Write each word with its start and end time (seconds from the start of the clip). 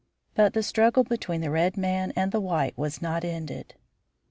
But 0.33 0.53
the 0.55 0.63
struggle 0.63 1.03
between 1.03 1.41
the 1.41 1.51
red 1.51 1.77
man 1.77 2.11
and 2.15 2.31
the 2.31 2.41
white 2.41 2.75
was 2.75 3.03
not 3.03 3.23
ended. 3.23 3.75